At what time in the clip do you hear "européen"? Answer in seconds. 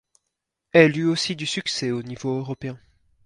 2.39-2.79